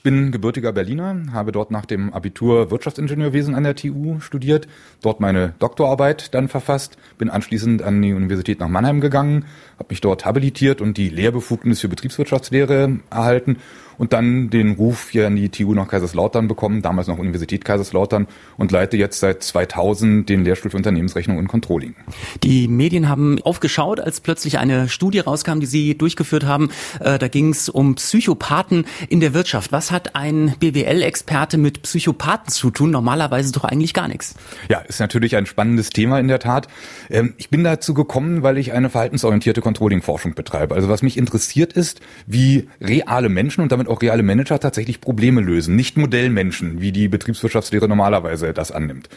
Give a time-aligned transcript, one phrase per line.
[0.00, 4.66] Ich bin gebürtiger Berliner, habe dort nach dem Abitur Wirtschaftsingenieurwesen an der TU studiert,
[5.02, 9.44] dort meine Doktorarbeit dann verfasst, bin anschließend an die Universität nach Mannheim gegangen,
[9.78, 13.58] habe mich dort habilitiert und die Lehrbefugnis für Betriebswirtschaftslehre erhalten
[14.00, 18.28] und dann den Ruf hier an die TU nach Kaiserslautern bekommen, damals noch Universität Kaiserslautern
[18.56, 21.94] und leite jetzt seit 2000 den Lehrstuhl für Unternehmensrechnung und Controlling.
[22.42, 26.70] Die Medien haben aufgeschaut, als plötzlich eine Studie rauskam, die Sie durchgeführt haben.
[26.98, 29.70] Äh, da ging es um Psychopathen in der Wirtschaft.
[29.70, 32.90] Was hat ein BWL-Experte mit Psychopathen zu tun?
[32.90, 34.34] Normalerweise doch eigentlich gar nichts.
[34.70, 36.68] Ja, ist natürlich ein spannendes Thema in der Tat.
[37.10, 40.74] Ähm, ich bin dazu gekommen, weil ich eine verhaltensorientierte Controlling-Forschung betreibe.
[40.74, 45.40] Also was mich interessiert ist, wie reale Menschen und damit auch reale Manager tatsächlich Probleme
[45.40, 49.08] lösen, nicht Modellmenschen, wie die Betriebswirtschaftslehre normalerweise das annimmt.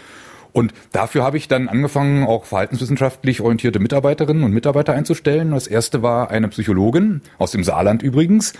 [0.53, 5.51] Und dafür habe ich dann angefangen, auch verhaltenswissenschaftlich orientierte Mitarbeiterinnen und Mitarbeiter einzustellen.
[5.51, 8.53] Das erste war eine Psychologin, aus dem Saarland übrigens.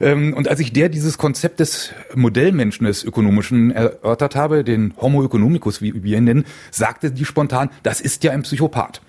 [0.00, 5.24] Ähm, und als ich der dieses Konzept des Modellmenschen des Ökonomischen erörtert habe, den Homo
[5.24, 9.02] economicus, wie wir ihn nennen, sagte die spontan, das ist ja ein Psychopath.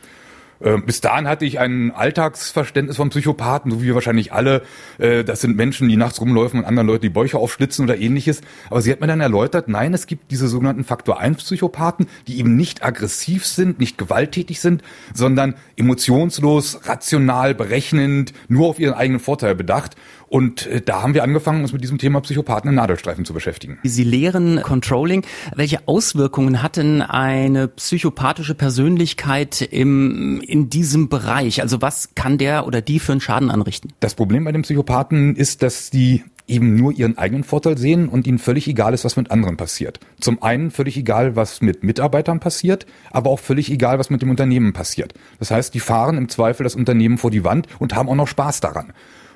[0.63, 4.61] Ähm, bis dahin hatte ich ein Alltagsverständnis von Psychopathen, so wie wir wahrscheinlich alle.
[4.97, 8.41] Äh, das sind Menschen, die nachts rumläufen und anderen Leuten die Bäuche aufschlitzen oder ähnliches.
[8.69, 12.39] Aber sie hat mir dann erläutert, nein, es gibt diese sogenannten Faktor 1 Psychopathen, die
[12.39, 19.19] eben nicht aggressiv sind, nicht gewalttätig sind, sondern emotionslos, rational, berechnend, nur auf ihren eigenen
[19.19, 19.95] Vorteil bedacht.
[20.31, 23.79] Und äh, da haben wir angefangen, uns mit diesem Thema Psychopathen in Nadelstreifen zu beschäftigen.
[23.83, 25.25] Sie lehren Controlling.
[25.53, 31.61] Welche Auswirkungen hat denn eine psychopathische Persönlichkeit im, in diesem Bereich?
[31.61, 33.91] Also was kann der oder die für einen Schaden anrichten?
[33.99, 38.25] Das Problem bei den Psychopathen ist, dass die eben nur ihren eigenen Vorteil sehen und
[38.25, 39.99] ihnen völlig egal ist, was mit anderen passiert.
[40.21, 44.29] Zum einen völlig egal, was mit Mitarbeitern passiert, aber auch völlig egal, was mit dem
[44.29, 45.13] Unternehmen passiert.
[45.39, 48.27] Das heißt, die fahren im Zweifel das Unternehmen vor die Wand und haben auch noch
[48.27, 48.93] Spaß daran.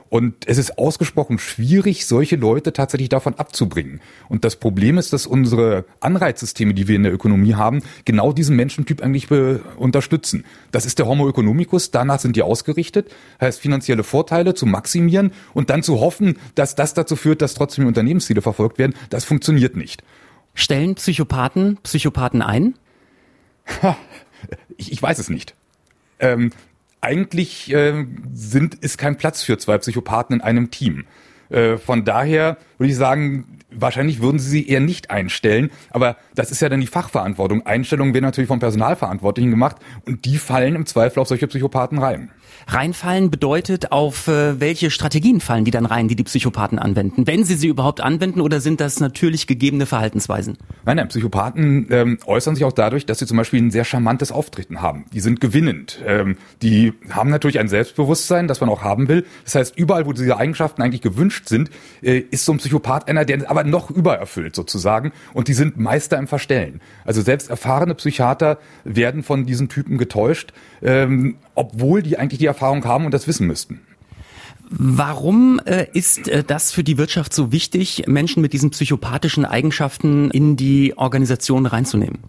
[0.09, 4.01] Und es ist ausgesprochen schwierig, solche Leute tatsächlich davon abzubringen.
[4.29, 8.55] Und das Problem ist, dass unsere Anreizsysteme, die wir in der Ökonomie haben, genau diesen
[8.55, 9.29] Menschentyp eigentlich
[9.77, 10.45] unterstützen.
[10.71, 13.11] Das ist der Homo economicus, danach sind die ausgerichtet,
[13.41, 17.85] heißt finanzielle Vorteile zu maximieren und dann zu hoffen, dass das dazu führt, dass trotzdem
[17.85, 18.93] die Unternehmensziele verfolgt werden.
[19.09, 20.03] Das funktioniert nicht.
[20.53, 22.75] Stellen Psychopathen Psychopathen ein?
[24.77, 25.55] ich, ich weiß es nicht.
[26.19, 26.51] Ähm,
[27.05, 31.05] eigentlich äh, sind, ist kein Platz für zwei Psychopathen in einem Team.
[31.49, 36.51] Äh, von daher würde ich sagen, wahrscheinlich würden sie sie eher nicht einstellen, aber das
[36.51, 37.65] ist ja dann die Fachverantwortung.
[37.65, 42.31] Einstellungen werden natürlich vom Personalverantwortlichen gemacht und die fallen im Zweifel auf solche Psychopathen rein.
[42.67, 47.27] Reinfallen bedeutet, auf äh, welche Strategien fallen die dann rein, die die Psychopathen anwenden?
[47.27, 50.57] Wenn sie sie überhaupt anwenden oder sind das natürlich gegebene Verhaltensweisen?
[50.85, 54.31] Nein, nein, Psychopathen ähm, äußern sich auch dadurch, dass sie zum Beispiel ein sehr charmantes
[54.31, 55.05] Auftreten haben.
[55.13, 56.01] Die sind gewinnend.
[56.05, 59.25] Ähm, die haben natürlich ein Selbstbewusstsein, das man auch haben will.
[59.43, 61.69] Das heißt, überall, wo diese Eigenschaften eigentlich gewünscht sind,
[62.01, 65.11] äh, ist so ein Psychopath einer, der aber noch übererfüllt sozusagen.
[65.33, 66.81] Und die sind Meister im Verstellen.
[67.03, 72.83] Also selbst erfahrene Psychiater werden von diesen Typen getäuscht, ähm, obwohl die eigentlich die Erfahrung
[72.85, 73.81] haben und das wissen müssten.
[74.69, 80.31] Warum äh, ist äh, das für die Wirtschaft so wichtig, Menschen mit diesen psychopathischen Eigenschaften
[80.31, 82.19] in die Organisation reinzunehmen?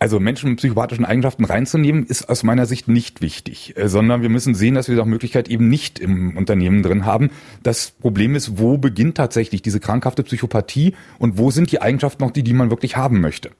[0.00, 4.28] Also Menschen mit psychopathischen Eigenschaften reinzunehmen, ist aus meiner Sicht nicht wichtig, äh, sondern wir
[4.28, 7.30] müssen sehen, dass wir diese Möglichkeit eben nicht im Unternehmen drin haben.
[7.62, 12.30] Das Problem ist, wo beginnt tatsächlich diese krankhafte Psychopathie und wo sind die Eigenschaften noch
[12.30, 13.50] die, die man wirklich haben möchte?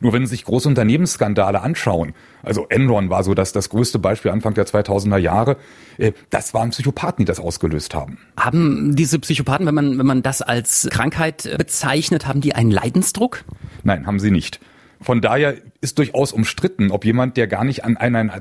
[0.00, 4.30] Nur wenn Sie sich große Unternehmensskandale anschauen, also Enron war so das, das größte Beispiel
[4.30, 5.56] Anfang der 2000er Jahre,
[5.98, 8.18] äh, das waren Psychopathen, die das ausgelöst haben.
[8.36, 13.44] Haben diese Psychopathen, wenn man, wenn man das als Krankheit bezeichnet, haben die einen Leidensdruck?
[13.82, 14.60] Nein, haben sie nicht.
[15.00, 18.40] Von daher ist durchaus umstritten, ob jemand, der gar nicht an einer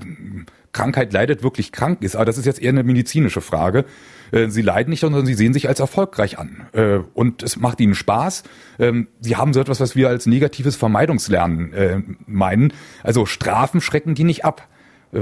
[0.73, 2.15] Krankheit leidet, wirklich krank ist.
[2.15, 3.85] Aber das ist jetzt eher eine medizinische Frage.
[4.31, 6.67] Äh, sie leiden nicht, sondern sie sehen sich als erfolgreich an.
[6.73, 8.43] Äh, und es macht ihnen Spaß.
[8.77, 12.73] Ähm, sie haben so etwas, was wir als negatives Vermeidungslernen äh, meinen.
[13.03, 14.67] Also Strafen schrecken die nicht ab.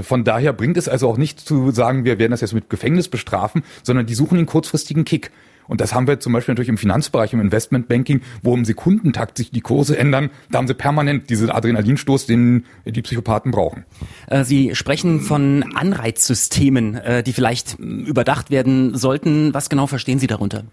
[0.02, 3.08] Von daher bringt es also auch nicht zu sagen, wir werden das jetzt mit Gefängnis
[3.08, 5.31] bestrafen, sondern die suchen den kurzfristigen Kick.
[5.68, 9.52] Und das haben wir zum Beispiel natürlich im Finanzbereich, im Investmentbanking, wo im Sekundentakt sich
[9.52, 10.30] die Kurse ändern.
[10.52, 13.86] Da haben sie permanent diesen Adrenalinstoß, den die Psychopathen brauchen.
[14.28, 19.54] Äh, sie sprechen von Anreizsystemen, äh, die vielleicht überdacht werden sollten.
[19.54, 20.64] Was genau verstehen Sie darunter?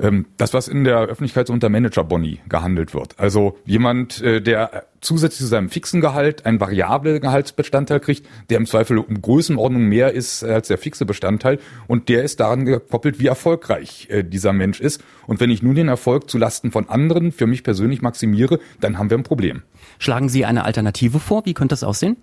[0.00, 3.18] Ähm, das, was in der Öffentlichkeit so unter Manager-Boni gehandelt wird.
[3.18, 8.66] Also jemand, äh, der zusätzlich zu seinem fixen Gehalt einen variable Gehaltsbestandteil kriegt, der im
[8.66, 13.26] Zweifel um Größenordnung mehr ist als der fixe Bestandteil und der ist daran gekoppelt, wie
[13.26, 15.02] erfolgreich äh, dieser Mensch ist.
[15.26, 18.98] Und wenn ich nun den Erfolg zu Lasten von anderen für mich persönlich maximiere, dann
[18.98, 19.62] haben wir ein Problem.
[19.98, 21.46] Schlagen Sie eine Alternative vor?
[21.46, 22.16] Wie könnte das aussehen?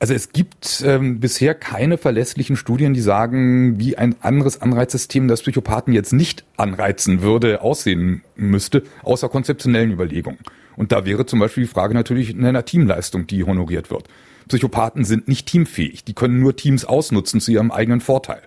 [0.00, 5.42] Also es gibt ähm, bisher keine verlässlichen Studien, die sagen, wie ein anderes Anreizsystem, das
[5.42, 10.38] Psychopathen jetzt nicht anreizen würde, aussehen müsste, außer konzeptionellen Überlegungen.
[10.76, 14.04] Und da wäre zum Beispiel die Frage natürlich in einer Teamleistung, die honoriert wird.
[14.46, 18.42] Psychopathen sind nicht teamfähig, die können nur Teams ausnutzen zu ihrem eigenen Vorteil.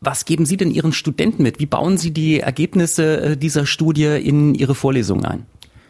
[0.00, 1.60] Was geben Sie denn Ihren Studenten mit?
[1.60, 5.46] Wie bauen Sie die Ergebnisse äh, dieser Studie in Ihre Vorlesungen ein?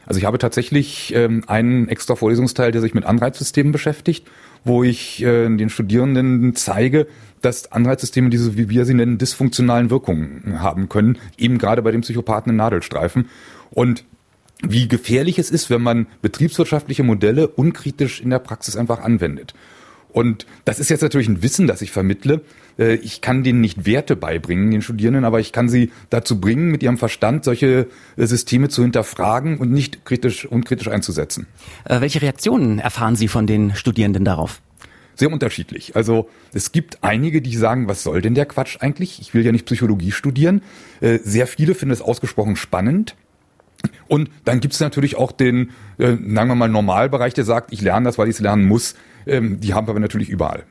[0.06, 4.26] Also ich habe tatsächlich ähm, einen extra Vorlesungsteil, der sich mit Anreizsystemen beschäftigt,
[4.64, 7.06] wo ich äh, den Studierenden zeige,
[7.40, 12.00] dass Anreizsysteme diese, wie wir sie nennen, dysfunktionalen Wirkungen haben können, eben gerade bei dem
[12.00, 13.28] Psychopathen in Nadelstreifen.
[13.70, 14.04] Und
[14.62, 19.54] wie gefährlich es ist, wenn man betriebswirtschaftliche Modelle unkritisch in der Praxis einfach anwendet.
[20.14, 22.40] Und das ist jetzt natürlich ein Wissen, das ich vermittle.
[22.78, 26.70] Äh, ich kann denen nicht Werte beibringen, den Studierenden, aber ich kann sie dazu bringen,
[26.70, 31.48] mit ihrem Verstand solche äh, Systeme zu hinterfragen und nicht kritisch, unkritisch einzusetzen.
[31.84, 34.62] Äh, welche Reaktionen erfahren Sie von den Studierenden darauf?
[35.16, 35.96] Sehr unterschiedlich.
[35.96, 39.20] Also es gibt einige, die sagen, was soll denn der Quatsch eigentlich?
[39.20, 40.60] Ich will ja nicht Psychologie studieren.
[41.00, 43.14] Sehr viele finden es ausgesprochen spannend.
[44.08, 47.80] Und dann gibt es natürlich auch den, äh, sagen wir mal, Normalbereich, der sagt, ich
[47.80, 48.94] lerne das, weil ich es lernen muss.
[49.26, 50.64] Ähm, die haben wir natürlich überall.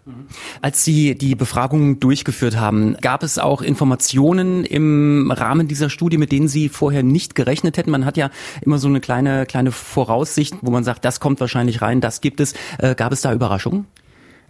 [0.61, 6.31] Als Sie die Befragung durchgeführt haben, gab es auch Informationen im Rahmen dieser Studie, mit
[6.31, 7.91] denen Sie vorher nicht gerechnet hätten?
[7.91, 8.29] Man hat ja
[8.61, 12.39] immer so eine kleine, kleine Voraussicht, wo man sagt, das kommt wahrscheinlich rein, das gibt
[12.39, 12.53] es.
[12.77, 13.85] Äh, gab es da Überraschungen?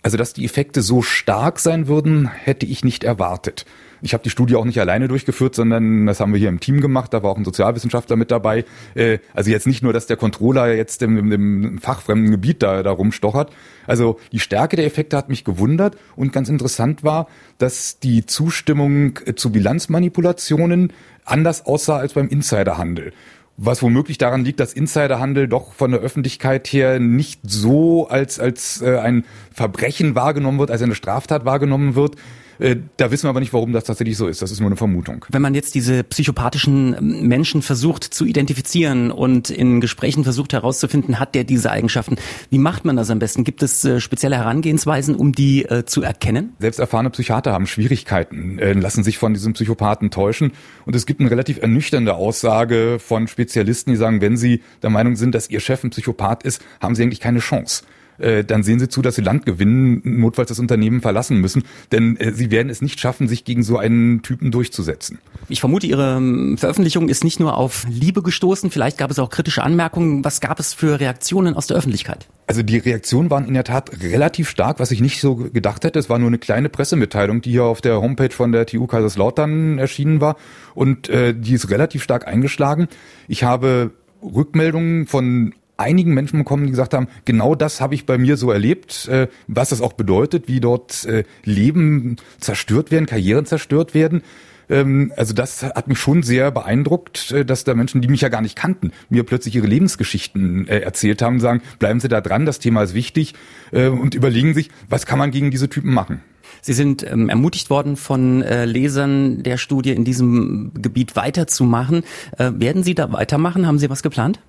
[0.01, 3.65] Also, dass die Effekte so stark sein würden, hätte ich nicht erwartet.
[4.03, 6.81] Ich habe die Studie auch nicht alleine durchgeführt, sondern das haben wir hier im Team
[6.81, 7.13] gemacht.
[7.13, 8.65] Da war auch ein Sozialwissenschaftler mit dabei.
[8.95, 12.91] Äh, also jetzt nicht nur, dass der Controller jetzt im, im fachfremden Gebiet da, da
[12.91, 13.51] rumstochert.
[13.87, 17.27] Also die Stärke der Effekte hat mich gewundert und ganz interessant war,
[17.57, 20.91] dass die Zustimmung zu Bilanzmanipulationen
[21.23, 23.13] anders aussah als beim Insiderhandel
[23.57, 28.81] was womöglich daran liegt, dass Insiderhandel doch von der Öffentlichkeit her nicht so als, als
[28.81, 32.15] äh, ein Verbrechen wahrgenommen wird, als eine Straftat wahrgenommen wird.
[32.59, 34.41] Äh, da wissen wir aber nicht, warum das tatsächlich so ist.
[34.41, 35.25] Das ist nur eine Vermutung.
[35.29, 41.35] Wenn man jetzt diese psychopathischen Menschen versucht zu identifizieren und in Gesprächen versucht herauszufinden, hat
[41.35, 42.17] der diese Eigenschaften,
[42.49, 43.43] wie macht man das am besten?
[43.43, 46.53] Gibt es äh, spezielle Herangehensweisen, um die äh, zu erkennen?
[46.59, 50.51] Selbst erfahrene Psychiater haben Schwierigkeiten, lassen sich von diesem Psychopathen täuschen.
[50.85, 55.15] Und es gibt eine relativ ernüchternde Aussage von Spezialisten, die sagen, wenn sie der Meinung
[55.15, 57.83] sind, dass ihr Chef ein Psychopath ist, haben sie eigentlich keine Chance.
[58.17, 62.17] Äh, dann sehen Sie zu, dass Sie Land gewinnen, notfalls das Unternehmen verlassen müssen, denn
[62.17, 65.19] äh, Sie werden es nicht schaffen, sich gegen so einen Typen durchzusetzen.
[65.49, 69.29] Ich vermute, Ihre ähm, Veröffentlichung ist nicht nur auf Liebe gestoßen, vielleicht gab es auch
[69.29, 70.23] kritische Anmerkungen.
[70.23, 72.27] Was gab es für Reaktionen aus der Öffentlichkeit?
[72.45, 75.97] Also die Reaktionen waren in der Tat relativ stark, was ich nicht so gedacht hätte.
[75.97, 79.79] Es war nur eine kleine Pressemitteilung, die hier auf der Homepage von der TU Kaiserslautern
[79.79, 80.35] erschienen war
[80.75, 82.87] und äh, die ist relativ stark eingeschlagen.
[83.27, 88.17] Ich habe Rückmeldungen von einigen Menschen bekommen, die gesagt haben, genau das habe ich bei
[88.17, 93.45] mir so erlebt, äh, was das auch bedeutet, wie dort äh, Leben zerstört werden, Karrieren
[93.45, 94.21] zerstört werden.
[94.69, 98.29] Ähm, also das hat mich schon sehr beeindruckt, äh, dass da Menschen, die mich ja
[98.29, 102.45] gar nicht kannten, mir plötzlich ihre Lebensgeschichten äh, erzählt haben, sagen, bleiben Sie da dran,
[102.45, 103.33] das Thema ist wichtig
[103.71, 106.21] äh, und überlegen sich, was kann man gegen diese Typen machen.
[106.61, 112.03] Sie sind ähm, ermutigt worden von äh, Lesern der Studie in diesem Gebiet weiterzumachen.
[112.37, 113.67] Äh, werden Sie da weitermachen?
[113.67, 114.39] Haben Sie was geplant?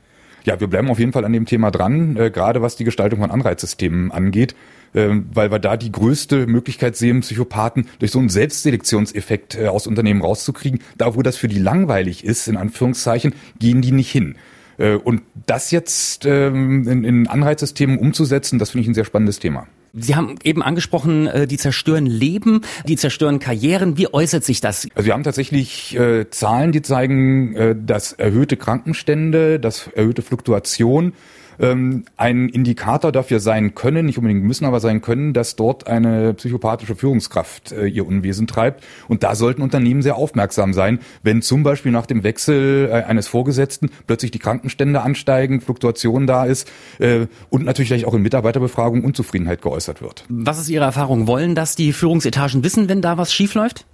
[0.44, 3.20] Ja, wir bleiben auf jeden Fall an dem Thema dran, äh, gerade was die Gestaltung
[3.20, 4.55] von Anreizsystemen angeht,
[4.93, 9.87] äh, weil wir da die größte Möglichkeit sehen, Psychopathen durch so einen Selbstselektionseffekt äh, aus
[9.87, 10.81] Unternehmen rauszukriegen.
[10.99, 14.37] Da, wo das für die langweilig ist, in Anführungszeichen, gehen die nicht hin.
[14.76, 19.38] Äh, und das jetzt ähm, in, in Anreizsystemen umzusetzen, das finde ich ein sehr spannendes
[19.38, 19.66] Thema.
[19.96, 23.96] Sie haben eben angesprochen, äh, die zerstören Leben, die zerstören Karrieren.
[23.96, 24.88] Wie äußert sich das?
[24.94, 31.12] Also wir haben tatsächlich äh, Zahlen, die zeigen, äh, dass erhöhte Krankenstände, dass erhöhte Fluktuation
[31.58, 36.34] ähm, ein Indikator dafür sein können, nicht unbedingt müssen, aber sein können, dass dort eine
[36.34, 38.84] psychopathische Führungskraft äh, ihr Unwesen treibt.
[39.08, 43.28] Und da sollten Unternehmen sehr aufmerksam sein, wenn zum Beispiel nach dem Wechsel äh, eines
[43.28, 49.62] Vorgesetzten plötzlich die Krankenstände ansteigen, Fluktuation da ist äh, und natürlich auch in Mitarbeiterbefragungen Unzufriedenheit
[49.62, 50.25] geäußert wird.
[50.28, 51.26] Was ist Ihre Erfahrung?
[51.26, 53.87] Wollen das die Führungsetagen wissen, wenn da was schiefläuft?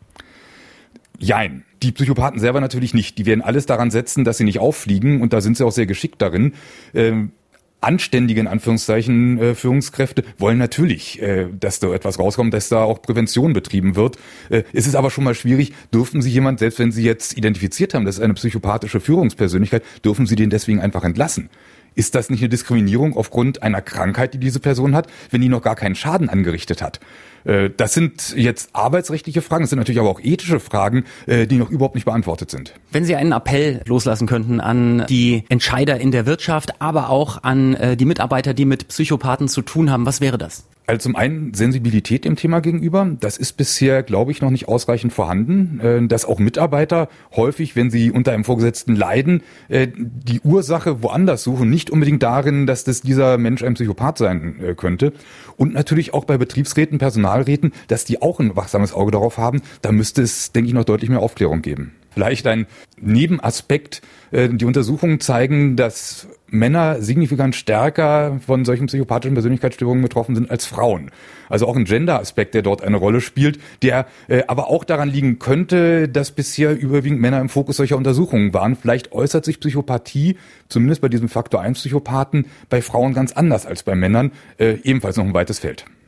[1.19, 1.65] Jein.
[1.83, 3.19] Die Psychopathen selber natürlich nicht.
[3.19, 5.87] Die werden alles daran setzen, dass sie nicht auffliegen und da sind sie auch sehr
[5.87, 6.55] geschickt darin.
[6.95, 7.33] Ähm,
[7.81, 13.03] anständige, in Anführungszeichen, äh, Führungskräfte wollen natürlich, äh, dass da etwas rauskommt, dass da auch
[13.03, 14.19] Prävention betrieben wird.
[14.49, 17.95] Äh, es ist aber schon mal schwierig, dürfen Sie jemand, selbst wenn Sie jetzt identifiziert
[17.95, 21.51] haben, das ist eine psychopathische Führungspersönlichkeit, dürfen Sie den deswegen einfach entlassen?
[21.95, 25.63] Ist das nicht eine Diskriminierung aufgrund einer Krankheit, die diese Person hat, wenn die noch
[25.63, 27.01] gar keinen Schaden angerichtet hat?
[27.45, 31.57] Äh, das sind jetzt arbeitsrechtliche Fragen, das sind natürlich aber auch ethische Fragen, äh, die
[31.57, 32.75] noch überhaupt nicht beantwortet sind.
[32.93, 37.75] Wenn Sie einen Appell loslassen könnten an die Entscheider in der Wirtschaft, aber auch an
[37.75, 40.65] äh, die Mitarbeiter, die mit Psychopathen zu tun haben, was wäre das?
[40.87, 43.09] Also zum einen Sensibilität dem Thema gegenüber.
[43.21, 46.09] Das ist bisher, glaube ich, noch nicht ausreichend vorhanden.
[46.09, 51.91] Dass auch Mitarbeiter häufig, wenn sie unter einem Vorgesetzten leiden, die Ursache woanders suchen, nicht
[51.91, 55.13] unbedingt darin, dass das dieser Mensch ein Psychopath sein könnte.
[55.57, 56.99] Und natürlich auch bei Betriebsräten,
[57.31, 59.63] Personalräten, dass die auch ein wachsames Auge darauf haben.
[59.83, 61.93] Da müsste es, denke ich, noch deutlich mehr Aufklärung geben.
[62.11, 62.67] Vielleicht ein
[63.01, 64.03] Nebenaspekt.
[64.33, 71.13] Die Untersuchungen zeigen, dass Männer signifikant stärker von solchen psychopathischen Persönlichkeitsstörungen betroffen sind als Frauen.
[71.49, 75.39] Also auch ein Gender-Aspekt, der dort eine Rolle spielt, der äh, aber auch daran liegen
[75.39, 78.75] könnte, dass bisher überwiegend Männer im Fokus solcher Untersuchungen waren.
[78.75, 80.37] Vielleicht äußert sich Psychopathie,
[80.69, 84.33] zumindest bei diesem Faktor 1 Psychopathen, bei Frauen ganz anders als bei Männern.
[84.59, 85.85] Äh, ebenfalls noch ein weites Feld.